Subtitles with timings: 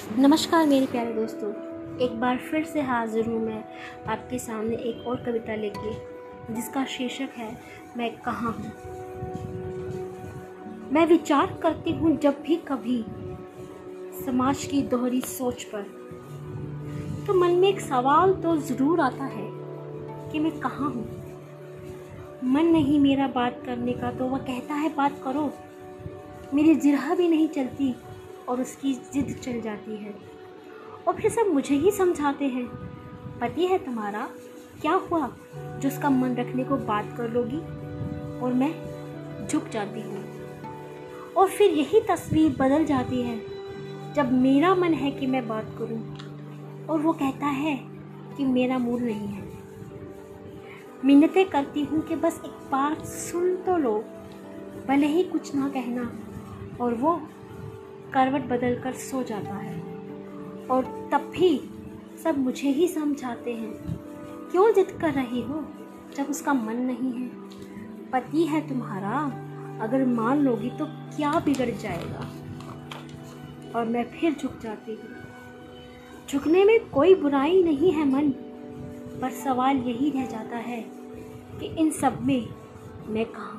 [0.00, 1.48] नमस्कार मेरे प्यारे दोस्तों,
[2.00, 3.64] एक बार फिर से हाजिर हूँ मैं
[4.08, 5.92] आपके सामने एक और कविता लेके,
[6.54, 7.58] जिसका शीर्षक है,
[7.96, 8.72] मैं कहाँ हूँ।
[10.92, 13.04] मैं विचार करती हूँ जब भी कभी,
[14.24, 15.82] समाज की दोहरी सोच पर।
[17.26, 19.48] तो मन में एक सवाल तो ज़रूर आता है
[20.32, 21.08] कि मैं कहाँ हूँ।
[22.44, 25.52] मन नहीं मेरा बात करने का तो वह कहता है, बात करो।
[26.54, 27.94] मेरी जिरह भी नहीं चलती।
[28.50, 30.14] और उसकी ज़िद चल जाती है।
[31.08, 32.66] और फिर सब मुझे ही समझाते हैं।
[33.40, 34.28] पति है तुम्हारा,
[34.80, 37.58] क्या हुआ जो उसका मन रखने को बात कर लोगी?
[38.40, 38.74] और मैं
[39.48, 40.24] झुक जाती हूँ।
[41.36, 43.40] और फिर यही तस्वीर बदल जाती है,
[44.14, 46.16] जब मेरा मन है कि मैं बात करूँ।
[46.86, 47.76] और वो कहता है
[48.36, 49.48] कि मेरा मूड नहीं है।
[51.04, 54.04] मिन्नतें करती हूँ कि बस एक बात सुन तो लो,
[54.88, 56.12] भले ही कुछ ना कहना।
[56.84, 57.22] और वो
[58.14, 59.80] करवट बदल कर सो जाता है।
[60.70, 61.70] और तब भी
[62.24, 63.72] सब मुझे ही समझाते हैं।
[64.50, 65.64] क्यों जिद कर रही हो,
[66.16, 67.28] जब उसका मन नहीं है?
[68.10, 69.18] पति है तुम्हारा,
[69.80, 72.28] अगर मान लोगी तो क्या बिगड़ जाएगा?
[73.76, 75.16] और मैं फिर झुक जाती हूँ।
[76.30, 78.30] झुकने में कोई बुराई नहीं है मन,
[79.22, 80.80] पर सवाल यही रह जाता है
[81.60, 82.48] कि इन सब में
[83.06, 83.56] मैं कहाँ